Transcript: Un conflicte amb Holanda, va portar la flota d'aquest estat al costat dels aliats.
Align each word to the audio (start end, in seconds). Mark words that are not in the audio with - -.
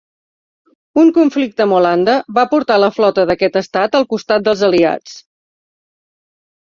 Un 1.01 1.11
conflicte 1.17 1.65
amb 1.65 1.75
Holanda, 1.79 2.15
va 2.37 2.47
portar 2.53 2.79
la 2.85 2.91
flota 2.97 3.27
d'aquest 3.33 3.59
estat 3.61 3.99
al 4.01 4.09
costat 4.15 4.49
dels 4.49 4.65
aliats. 4.71 5.15